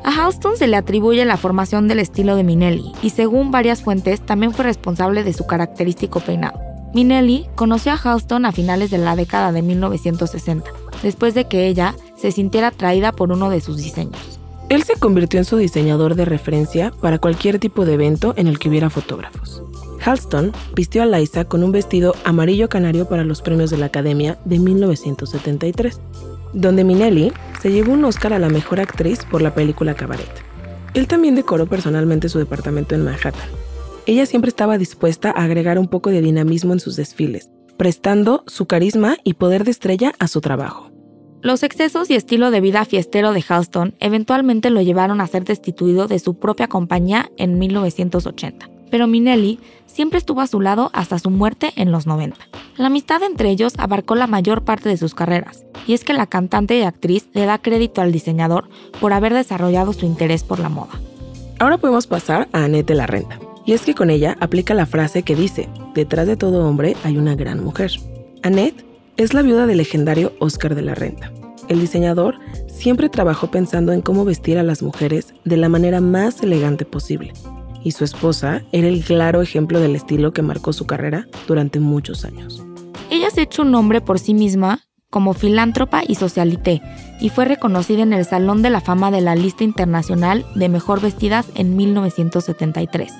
A 0.03 0.11
Halston 0.11 0.57
se 0.57 0.67
le 0.67 0.75
atribuye 0.75 1.23
la 1.23 1.37
formación 1.37 1.87
del 1.87 1.99
estilo 1.99 2.35
de 2.35 2.43
Minelli 2.43 2.91
y 3.01 3.11
según 3.11 3.51
varias 3.51 3.81
fuentes 3.81 4.19
también 4.25 4.53
fue 4.53 4.65
responsable 4.65 5.23
de 5.23 5.31
su 5.31 5.47
característico 5.47 6.19
peinado. 6.19 6.59
Minelli 6.93 7.47
conoció 7.55 7.93
a 7.93 7.97
Halston 7.97 8.45
a 8.45 8.51
finales 8.51 8.89
de 8.91 8.97
la 8.97 9.15
década 9.15 9.53
de 9.53 9.61
1960, 9.61 10.69
después 11.01 11.33
de 11.33 11.45
que 11.45 11.67
ella 11.67 11.95
se 12.17 12.31
sintiera 12.33 12.67
atraída 12.67 13.13
por 13.13 13.31
uno 13.31 13.49
de 13.49 13.61
sus 13.61 13.77
diseños. 13.77 14.36
Él 14.69 14.83
se 14.83 14.95
convirtió 14.95 15.39
en 15.39 15.45
su 15.45 15.55
diseñador 15.55 16.15
de 16.15 16.25
referencia 16.25 16.91
para 17.01 17.19
cualquier 17.19 17.57
tipo 17.57 17.85
de 17.85 17.93
evento 17.93 18.33
en 18.35 18.47
el 18.47 18.59
que 18.59 18.67
hubiera 18.67 18.89
fotógrafos. 18.89 19.63
Halston 20.03 20.51
vistió 20.75 21.03
a 21.03 21.05
Liza 21.05 21.45
con 21.45 21.63
un 21.63 21.71
vestido 21.71 22.15
amarillo 22.25 22.67
canario 22.67 23.07
para 23.07 23.23
los 23.23 23.41
premios 23.41 23.69
de 23.69 23.77
la 23.77 23.87
Academia 23.87 24.37
de 24.43 24.59
1973, 24.59 26.01
donde 26.53 26.83
Minelli 26.83 27.31
se 27.61 27.71
llevó 27.71 27.93
un 27.93 28.03
Oscar 28.03 28.33
a 28.33 28.39
la 28.39 28.49
mejor 28.49 28.81
actriz 28.81 29.25
por 29.29 29.41
la 29.41 29.53
película 29.53 29.95
Cabaret. 29.95 30.29
Él 30.93 31.07
también 31.07 31.35
decoró 31.35 31.67
personalmente 31.67 32.27
su 32.27 32.39
departamento 32.39 32.93
en 32.93 33.03
Manhattan. 33.03 33.49
Ella 34.05 34.25
siempre 34.25 34.49
estaba 34.49 34.77
dispuesta 34.77 35.31
a 35.31 35.43
agregar 35.43 35.79
un 35.79 35.87
poco 35.87 36.09
de 36.09 36.21
dinamismo 36.21 36.73
en 36.73 36.79
sus 36.79 36.95
desfiles, 36.95 37.49
prestando 37.77 38.43
su 38.47 38.65
carisma 38.65 39.17
y 39.23 39.35
poder 39.35 39.63
de 39.63 39.71
estrella 39.71 40.13
a 40.19 40.27
su 40.27 40.41
trabajo. 40.41 40.96
Los 41.41 41.61
excesos 41.61 42.09
y 42.09 42.15
estilo 42.15 42.49
de 42.49 42.61
vida 42.61 42.83
fiestero 42.83 43.31
de 43.31 43.43
Halston 43.47 43.93
eventualmente 43.99 44.71
lo 44.71 44.81
llevaron 44.81 45.21
a 45.21 45.27
ser 45.27 45.43
destituido 45.43 46.07
de 46.07 46.17
su 46.17 46.33
propia 46.33 46.67
compañía 46.67 47.29
en 47.37 47.59
1980, 47.59 48.69
pero 48.89 49.05
Minelli 49.07 49.59
siempre 49.85 50.17
estuvo 50.17 50.41
a 50.41 50.47
su 50.47 50.61
lado 50.61 50.89
hasta 50.93 51.19
su 51.19 51.29
muerte 51.29 51.73
en 51.75 51.91
los 51.91 52.07
90. 52.07 52.37
La 52.77 52.87
amistad 52.87 53.21
entre 53.21 53.51
ellos 53.51 53.73
abarcó 53.77 54.15
la 54.15 54.25
mayor 54.25 54.63
parte 54.63 54.89
de 54.89 54.97
sus 54.97 55.13
carreras, 55.13 55.63
y 55.85 55.93
es 55.93 56.03
que 56.03 56.13
la 56.13 56.25
cantante 56.25 56.79
y 56.79 56.81
actriz 56.81 57.29
le 57.33 57.45
da 57.45 57.59
crédito 57.59 58.01
al 58.01 58.11
diseñador 58.11 58.67
por 58.99 59.13
haber 59.13 59.35
desarrollado 59.35 59.93
su 59.93 60.07
interés 60.07 60.43
por 60.43 60.59
la 60.59 60.69
moda. 60.69 60.99
Ahora 61.59 61.77
podemos 61.77 62.07
pasar 62.07 62.49
a 62.51 62.63
Annette 62.63 62.87
de 62.87 62.95
la 62.95 63.05
Renta, 63.05 63.39
y 63.63 63.73
es 63.73 63.81
que 63.81 63.93
con 63.93 64.09
ella 64.09 64.37
aplica 64.39 64.73
la 64.73 64.87
frase 64.87 65.21
que 65.21 65.35
dice, 65.35 65.69
detrás 65.93 66.25
de 66.25 66.37
todo 66.37 66.67
hombre 66.67 66.95
hay 67.03 67.17
una 67.17 67.35
gran 67.35 67.63
mujer. 67.63 67.91
Annette 68.41 68.86
es 69.17 69.33
la 69.33 69.41
viuda 69.41 69.65
del 69.65 69.77
legendario 69.77 70.33
Oscar 70.39 70.75
de 70.75 70.83
la 70.83 70.95
Renta. 70.95 71.31
El 71.67 71.79
diseñador 71.79 72.35
siempre 72.67 73.09
trabajó 73.09 73.51
pensando 73.51 73.91
en 73.91 74.01
cómo 74.01 74.23
vestir 74.23 74.57
a 74.57 74.63
las 74.63 74.81
mujeres 74.83 75.33
de 75.43 75.57
la 75.57 75.69
manera 75.69 76.01
más 76.01 76.41
elegante 76.43 76.85
posible, 76.85 77.33
y 77.83 77.91
su 77.91 78.03
esposa 78.03 78.61
era 78.71 78.87
el 78.87 79.03
claro 79.03 79.41
ejemplo 79.41 79.79
del 79.79 79.95
estilo 79.95 80.33
que 80.33 80.43
marcó 80.43 80.71
su 80.71 80.85
carrera 80.85 81.27
durante 81.47 81.79
muchos 81.79 82.25
años. 82.25 82.63
Ella 83.09 83.29
se 83.31 83.41
ha 83.41 83.43
hecho 83.43 83.63
un 83.63 83.71
nombre 83.71 84.01
por 84.01 84.19
sí 84.19 84.33
misma 84.33 84.81
como 85.09 85.33
filántropa 85.33 86.03
y 86.07 86.15
socialité 86.15 86.81
y 87.19 87.29
fue 87.29 87.45
reconocida 87.45 88.03
en 88.03 88.13
el 88.13 88.25
Salón 88.25 88.61
de 88.61 88.69
la 88.69 88.81
Fama 88.81 89.09
de 89.09 89.21
la 89.21 89.35
lista 89.35 89.63
internacional 89.63 90.45
de 90.53 90.69
mejor 90.69 91.01
vestidas 91.01 91.47
en 91.55 91.75
1973. 91.75 93.11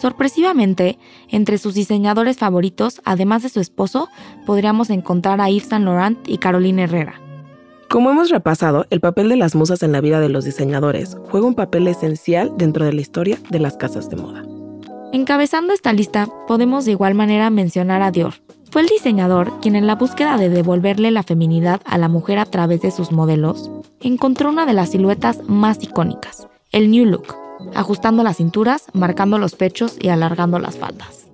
Sorpresivamente, 0.00 0.98
entre 1.28 1.58
sus 1.58 1.74
diseñadores 1.74 2.38
favoritos, 2.38 3.02
además 3.04 3.42
de 3.42 3.50
su 3.50 3.60
esposo, 3.60 4.08
podríamos 4.46 4.88
encontrar 4.88 5.42
a 5.42 5.50
Yves 5.50 5.68
Saint 5.68 5.84
Laurent 5.84 6.26
y 6.26 6.38
Carolina 6.38 6.84
Herrera. 6.84 7.20
Como 7.90 8.10
hemos 8.10 8.30
repasado, 8.30 8.86
el 8.88 9.00
papel 9.00 9.28
de 9.28 9.36
las 9.36 9.54
musas 9.54 9.82
en 9.82 9.92
la 9.92 10.00
vida 10.00 10.20
de 10.20 10.30
los 10.30 10.46
diseñadores 10.46 11.18
juega 11.30 11.46
un 11.46 11.54
papel 11.54 11.86
esencial 11.86 12.52
dentro 12.56 12.86
de 12.86 12.94
la 12.94 13.00
historia 13.02 13.38
de 13.50 13.58
las 13.58 13.76
casas 13.76 14.08
de 14.08 14.16
moda. 14.16 14.42
Encabezando 15.12 15.74
esta 15.74 15.92
lista, 15.92 16.28
podemos 16.46 16.86
de 16.86 16.92
igual 16.92 17.14
manera 17.14 17.50
mencionar 17.50 18.00
a 18.00 18.10
Dior. 18.10 18.34
Fue 18.70 18.80
el 18.80 18.88
diseñador 18.88 19.60
quien 19.60 19.76
en 19.76 19.86
la 19.86 19.96
búsqueda 19.96 20.38
de 20.38 20.48
devolverle 20.48 21.10
la 21.10 21.24
feminidad 21.24 21.82
a 21.84 21.98
la 21.98 22.08
mujer 22.08 22.38
a 22.38 22.46
través 22.46 22.80
de 22.80 22.90
sus 22.90 23.12
modelos, 23.12 23.70
encontró 24.00 24.48
una 24.48 24.64
de 24.64 24.72
las 24.72 24.92
siluetas 24.92 25.42
más 25.46 25.82
icónicas, 25.82 26.46
el 26.70 26.90
New 26.90 27.04
Look, 27.04 27.34
ajustando 27.74 28.22
las 28.22 28.36
cinturas, 28.36 28.84
marcando 28.92 29.38
los 29.38 29.54
pechos 29.54 29.96
y 30.00 30.08
alargando 30.08 30.58
las 30.58 30.76
faldas. 30.76 31.30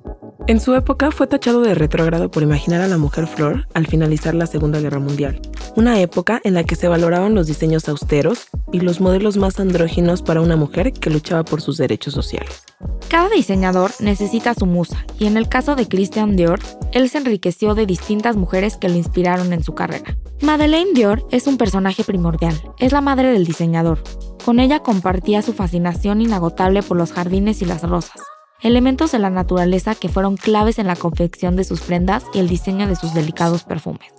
En 0.49 0.61
su 0.61 0.75
época 0.75 1.11
fue 1.11 1.26
tachado 1.26 1.61
de 1.62 1.75
retrógrado 1.75 2.30
por 2.30 2.45
imaginar 2.45 2.80
a 2.80 2.87
la 2.87 2.99
mujer 2.99 3.26
flor 3.26 3.66
al 3.75 3.88
finalizar 3.88 4.33
la 4.33 4.47
Segunda 4.47 4.78
Guerra 4.78 5.00
Mundial, 5.00 5.40
una 5.75 6.00
época 6.00 6.40
en 6.45 6.54
la 6.54 6.62
que 6.62 6.76
se 6.76 6.87
valoraban 6.87 7.35
los 7.35 7.49
diseños 7.49 7.88
austeros 7.88 8.47
y 8.71 8.78
los 8.78 9.00
modelos 9.00 9.37
más 9.37 9.59
andróginos 9.59 10.23
para 10.23 10.40
una 10.40 10.54
mujer 10.54 10.92
que 10.92 11.11
luchaba 11.11 11.42
por 11.42 11.61
sus 11.61 11.78
derechos 11.78 12.14
sociales. 12.14 12.62
Cada 13.09 13.28
diseñador 13.30 13.90
necesita 13.99 14.54
su 14.54 14.66
musa, 14.66 15.04
y 15.18 15.26
en 15.26 15.37
el 15.37 15.49
caso 15.49 15.75
de 15.75 15.88
Christian 15.88 16.37
Dior, 16.37 16.61
él 16.92 17.09
se 17.11 17.18
enriqueció 17.18 17.75
de 17.75 17.87
distintas 17.87 18.37
mujeres 18.37 18.76
que 18.76 18.88
lo 18.88 18.95
inspiraron 18.95 19.52
en 19.52 19.64
su 19.64 19.75
carrera. 19.75 20.16
Madeleine 20.42 20.92
Dior 20.92 21.26
es 21.33 21.49
un 21.49 21.56
personaje 21.56 22.04
primordial, 22.04 22.54
es 22.78 22.92
la 22.92 23.00
madre 23.00 23.33
del 23.33 23.47
diseñador, 23.47 23.99
con 24.46 24.60
ella 24.60 24.78
compartía 24.78 25.42
su 25.42 25.52
fascinación 25.52 26.22
inagotable 26.22 26.80
por 26.84 26.96
los 26.96 27.10
jardines 27.10 27.62
y 27.62 27.64
las 27.64 27.82
rosas, 27.82 28.22
elementos 28.62 29.10
de 29.10 29.18
la 29.18 29.28
naturaleza 29.28 29.96
que 29.96 30.08
fueron 30.08 30.36
claves 30.36 30.78
en 30.78 30.86
la 30.86 30.94
confección 30.94 31.56
de 31.56 31.64
sus 31.64 31.80
prendas 31.80 32.22
y 32.32 32.38
el 32.38 32.46
diseño 32.46 32.86
de 32.86 32.94
sus 32.94 33.12
delicados 33.12 33.64
perfumes. 33.64 34.12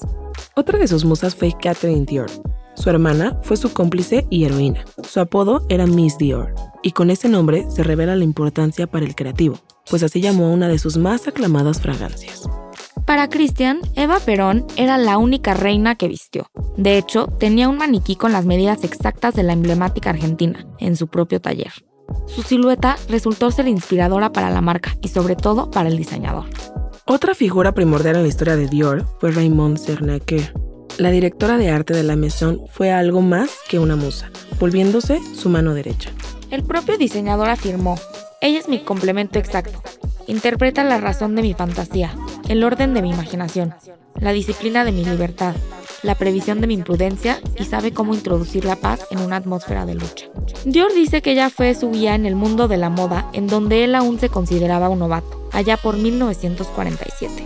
Otra 0.53 0.79
de 0.79 0.89
sus 0.89 1.05
musas 1.05 1.33
fue 1.33 1.53
Catherine 1.57 2.03
Dior. 2.03 2.29
Su 2.75 2.89
hermana 2.89 3.39
fue 3.43 3.55
su 3.55 3.71
cómplice 3.71 4.27
y 4.29 4.43
heroína. 4.43 4.83
Su 5.07 5.21
apodo 5.21 5.65
era 5.69 5.87
Miss 5.87 6.17
Dior, 6.17 6.53
y 6.83 6.91
con 6.91 7.09
ese 7.09 7.29
nombre 7.29 7.65
se 7.71 7.83
revela 7.83 8.17
la 8.17 8.25
importancia 8.25 8.85
para 8.85 9.05
el 9.05 9.15
creativo, 9.15 9.59
pues 9.89 10.03
así 10.03 10.19
llamó 10.19 10.47
a 10.47 10.51
una 10.51 10.67
de 10.67 10.77
sus 10.77 10.97
más 10.97 11.25
aclamadas 11.29 11.79
fragancias. 11.79 12.49
Para 13.07 13.29
Christian, 13.29 13.79
Eva 13.95 14.19
Perón 14.19 14.67
era 14.75 14.97
la 14.97 15.17
única 15.17 15.53
reina 15.53 15.95
que 15.95 16.09
vistió. 16.09 16.51
De 16.75 16.97
hecho, 16.97 17.27
tenía 17.39 17.69
un 17.69 17.77
maniquí 17.77 18.17
con 18.17 18.33
las 18.33 18.43
medidas 18.43 18.83
exactas 18.83 19.33
de 19.33 19.43
la 19.43 19.53
emblemática 19.53 20.09
argentina 20.09 20.67
en 20.79 20.97
su 20.97 21.07
propio 21.07 21.39
taller. 21.39 21.71
Su 22.25 22.41
silueta 22.41 22.97
resultó 23.07 23.49
ser 23.49 23.69
inspiradora 23.69 24.33
para 24.33 24.49
la 24.49 24.59
marca 24.59 24.97
y 25.01 25.07
sobre 25.07 25.37
todo 25.37 25.71
para 25.71 25.87
el 25.87 25.95
diseñador. 25.95 26.47
Otra 27.05 27.33
figura 27.33 27.73
primordial 27.73 28.17
en 28.17 28.23
la 28.23 28.27
historia 28.27 28.57
de 28.57 28.67
Dior 28.67 29.05
fue 29.21 29.31
Raymond 29.31 29.77
Cernaquer. 29.79 30.53
La 30.97 31.09
directora 31.09 31.57
de 31.57 31.69
arte 31.69 31.93
de 31.93 32.03
la 32.03 32.17
Maison 32.17 32.59
fue 32.69 32.91
algo 32.91 33.21
más 33.21 33.51
que 33.69 33.79
una 33.79 33.95
musa, 33.95 34.31
volviéndose 34.59 35.21
su 35.33 35.47
mano 35.47 35.73
derecha. 35.73 36.11
El 36.51 36.63
propio 36.63 36.97
diseñador 36.97 37.47
afirmó, 37.47 37.95
ella 38.41 38.59
es 38.59 38.67
mi 38.67 38.79
complemento 38.79 39.39
exacto. 39.39 39.81
Interpreta 40.27 40.83
la 40.83 40.97
razón 40.97 41.35
de 41.35 41.41
mi 41.41 41.53
fantasía, 41.53 42.13
el 42.47 42.63
orden 42.63 42.93
de 42.93 43.01
mi 43.01 43.09
imaginación, 43.09 43.73
la 44.19 44.31
disciplina 44.31 44.85
de 44.85 44.91
mi 44.91 45.03
libertad, 45.03 45.55
la 46.03 46.15
previsión 46.15 46.61
de 46.61 46.67
mi 46.67 46.75
imprudencia 46.75 47.39
y 47.57 47.65
sabe 47.65 47.91
cómo 47.91 48.13
introducir 48.13 48.65
la 48.65 48.75
paz 48.75 49.05
en 49.11 49.19
una 49.19 49.37
atmósfera 49.37 49.85
de 49.85 49.95
lucha. 49.95 50.27
Dior 50.65 50.93
dice 50.93 51.21
que 51.21 51.31
ella 51.31 51.49
fue 51.49 51.75
su 51.75 51.91
guía 51.91 52.15
en 52.15 52.25
el 52.25 52.35
mundo 52.35 52.67
de 52.67 52.77
la 52.77 52.89
moda, 52.89 53.29
en 53.33 53.47
donde 53.47 53.83
él 53.83 53.95
aún 53.95 54.19
se 54.19 54.29
consideraba 54.29 54.89
un 54.89 54.99
novato, 54.99 55.49
allá 55.51 55.77
por 55.77 55.97
1947. 55.97 57.43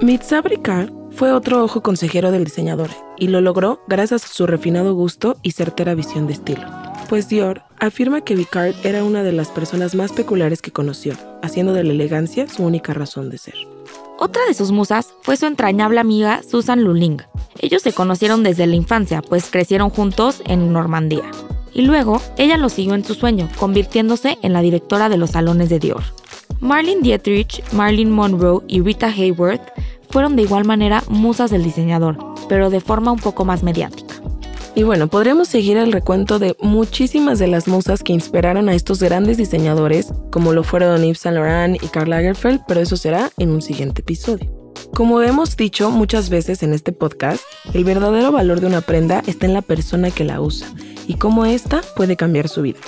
Mitza 0.00 0.40
Bricard 0.40 0.92
fue 1.10 1.32
otro 1.32 1.64
ojo 1.64 1.82
consejero 1.82 2.30
del 2.30 2.44
diseñador 2.44 2.90
y 3.16 3.28
lo 3.28 3.40
logró 3.40 3.80
gracias 3.88 4.24
a 4.24 4.28
su 4.28 4.46
refinado 4.46 4.94
gusto 4.94 5.36
y 5.42 5.52
certera 5.52 5.94
visión 5.94 6.26
de 6.26 6.34
estilo. 6.34 6.62
Pues 7.08 7.28
Dior 7.28 7.62
afirma 7.80 8.20
que 8.20 8.36
Vicard 8.36 8.74
era 8.84 9.02
una 9.02 9.22
de 9.22 9.32
las 9.32 9.48
personas 9.48 9.94
más 9.94 10.12
peculiares 10.12 10.60
que 10.60 10.72
conoció, 10.72 11.14
haciendo 11.42 11.72
de 11.72 11.82
la 11.82 11.92
elegancia 11.92 12.46
su 12.46 12.62
única 12.62 12.92
razón 12.92 13.30
de 13.30 13.38
ser. 13.38 13.77
Otra 14.20 14.44
de 14.48 14.54
sus 14.54 14.72
musas 14.72 15.14
fue 15.22 15.36
su 15.36 15.46
entrañable 15.46 16.00
amiga 16.00 16.40
Susan 16.42 16.82
Luling. 16.82 17.22
Ellos 17.60 17.82
se 17.82 17.92
conocieron 17.92 18.42
desde 18.42 18.66
la 18.66 18.74
infancia, 18.74 19.22
pues 19.22 19.48
crecieron 19.48 19.90
juntos 19.90 20.42
en 20.44 20.72
Normandía. 20.72 21.30
Y 21.72 21.82
luego, 21.82 22.20
ella 22.36 22.56
lo 22.56 22.68
siguió 22.68 22.96
en 22.96 23.04
su 23.04 23.14
sueño, 23.14 23.48
convirtiéndose 23.60 24.36
en 24.42 24.52
la 24.52 24.60
directora 24.60 25.08
de 25.08 25.18
los 25.18 25.30
salones 25.30 25.68
de 25.68 25.78
Dior. 25.78 26.02
Marlene 26.58 27.02
Dietrich, 27.02 27.62
Marilyn 27.72 28.10
Monroe 28.10 28.64
y 28.66 28.80
Rita 28.80 29.06
Hayworth 29.06 29.62
fueron 30.10 30.34
de 30.34 30.42
igual 30.42 30.64
manera 30.64 31.04
musas 31.08 31.52
del 31.52 31.62
diseñador, 31.62 32.18
pero 32.48 32.70
de 32.70 32.80
forma 32.80 33.12
un 33.12 33.20
poco 33.20 33.44
más 33.44 33.62
mediática. 33.62 34.17
Y 34.74 34.84
bueno, 34.84 35.08
podríamos 35.08 35.48
seguir 35.48 35.76
el 35.76 35.92
recuento 35.92 36.38
de 36.38 36.56
muchísimas 36.60 37.38
de 37.38 37.48
las 37.48 37.66
musas 37.66 38.02
que 38.02 38.12
inspiraron 38.12 38.68
a 38.68 38.74
estos 38.74 39.02
grandes 39.02 39.36
diseñadores, 39.36 40.12
como 40.30 40.52
lo 40.52 40.62
fueron 40.62 41.02
Yves 41.02 41.18
Saint 41.18 41.36
Laurent 41.36 41.82
y 41.82 41.88
Karl 41.88 42.10
Lagerfeld, 42.10 42.60
pero 42.68 42.80
eso 42.80 42.96
será 42.96 43.30
en 43.38 43.50
un 43.50 43.62
siguiente 43.62 44.02
episodio. 44.02 44.52
Como 44.94 45.20
hemos 45.22 45.56
dicho 45.56 45.90
muchas 45.90 46.30
veces 46.30 46.62
en 46.62 46.72
este 46.72 46.92
podcast, 46.92 47.42
el 47.74 47.84
verdadero 47.84 48.32
valor 48.32 48.60
de 48.60 48.66
una 48.66 48.80
prenda 48.80 49.22
está 49.26 49.46
en 49.46 49.54
la 49.54 49.62
persona 49.62 50.10
que 50.10 50.24
la 50.24 50.40
usa 50.40 50.72
y 51.06 51.14
cómo 51.14 51.44
ésta 51.44 51.80
puede 51.96 52.16
cambiar 52.16 52.48
su 52.48 52.62
vida. 52.62 52.78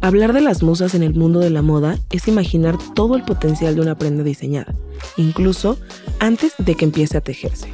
Hablar 0.00 0.32
de 0.32 0.40
las 0.40 0.62
musas 0.62 0.94
en 0.94 1.02
el 1.02 1.14
mundo 1.14 1.40
de 1.40 1.50
la 1.50 1.62
moda 1.62 1.98
es 2.10 2.28
imaginar 2.28 2.76
todo 2.94 3.16
el 3.16 3.22
potencial 3.22 3.74
de 3.74 3.82
una 3.82 3.96
prenda 3.96 4.22
diseñada, 4.22 4.74
incluso 5.16 5.78
antes 6.20 6.54
de 6.58 6.74
que 6.74 6.84
empiece 6.84 7.18
a 7.18 7.20
tejerse. 7.20 7.68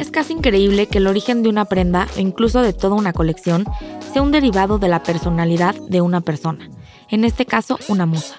Es 0.00 0.10
casi 0.10 0.32
increíble 0.32 0.86
que 0.86 0.96
el 0.96 1.06
origen 1.06 1.42
de 1.42 1.50
una 1.50 1.66
prenda 1.66 2.08
o 2.16 2.20
incluso 2.20 2.62
de 2.62 2.72
toda 2.72 2.96
una 2.96 3.12
colección 3.12 3.66
sea 4.10 4.22
un 4.22 4.32
derivado 4.32 4.78
de 4.78 4.88
la 4.88 5.02
personalidad 5.02 5.74
de 5.74 6.00
una 6.00 6.22
persona, 6.22 6.70
en 7.10 7.22
este 7.22 7.44
caso 7.44 7.78
una 7.86 8.06
musa. 8.06 8.36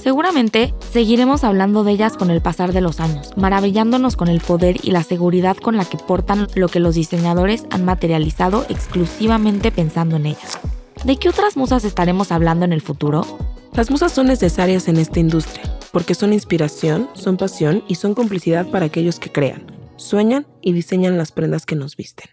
Seguramente 0.00 0.72
seguiremos 0.92 1.42
hablando 1.42 1.82
de 1.82 1.90
ellas 1.90 2.16
con 2.16 2.30
el 2.30 2.40
pasar 2.40 2.72
de 2.72 2.80
los 2.80 3.00
años, 3.00 3.32
maravillándonos 3.36 4.14
con 4.14 4.28
el 4.28 4.40
poder 4.40 4.76
y 4.84 4.92
la 4.92 5.02
seguridad 5.02 5.56
con 5.56 5.76
la 5.76 5.84
que 5.84 5.98
portan 5.98 6.46
lo 6.54 6.68
que 6.68 6.78
los 6.78 6.94
diseñadores 6.94 7.64
han 7.70 7.84
materializado 7.84 8.64
exclusivamente 8.68 9.72
pensando 9.72 10.14
en 10.14 10.26
ellas. 10.26 10.60
¿De 11.02 11.16
qué 11.16 11.28
otras 11.28 11.56
musas 11.56 11.84
estaremos 11.84 12.30
hablando 12.30 12.64
en 12.66 12.72
el 12.72 12.82
futuro? 12.82 13.26
Las 13.72 13.90
musas 13.90 14.12
son 14.12 14.28
necesarias 14.28 14.86
en 14.86 14.98
esta 14.98 15.18
industria, 15.18 15.76
porque 15.90 16.14
son 16.14 16.32
inspiración, 16.32 17.08
son 17.14 17.36
pasión 17.36 17.82
y 17.88 17.96
son 17.96 18.14
complicidad 18.14 18.70
para 18.70 18.86
aquellos 18.86 19.18
que 19.18 19.32
crean, 19.32 19.73
sueñan 19.96 20.46
y 20.60 20.72
diseñan 20.72 21.18
las 21.18 21.32
prendas 21.32 21.66
que 21.66 21.76
nos 21.76 21.96
visten. 21.96 22.30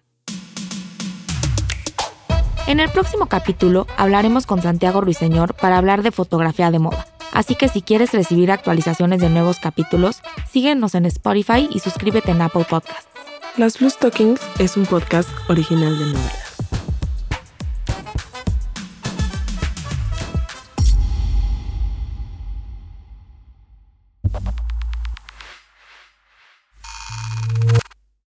En 2.68 2.80
el 2.80 2.90
próximo 2.90 3.26
capítulo 3.26 3.88
hablaremos 3.98 4.46
con 4.46 4.62
Santiago 4.62 5.02
Ruiseñor 5.02 5.56
para 5.56 5.78
hablar 5.78 6.04
de 6.04 6.12
fotografía 6.12 6.72
de 6.72 6.80
moda. 6.80 7.06
Así 7.34 7.56
que 7.56 7.70
si 7.70 7.82
quieres 7.82 8.12
recibir 8.14 8.52
actualizaciones 8.52 9.22
de 9.22 9.30
nuevos 9.30 9.60
capítulos, 9.60 10.22
síguenos 10.50 10.96
en 10.96 11.06
Spotify 11.06 11.68
y 11.72 11.80
suscríbete 11.80 12.32
en 12.32 12.42
Apple 12.42 12.66
Podcasts. 12.70 13.08
Las 13.58 13.80
Blue 13.80 13.90
Stockings 13.90 14.40
es 14.60 14.78
un 14.78 14.86
podcast 14.86 15.30
original 15.50 15.98
de 15.98 16.06
Novela. 16.06 16.51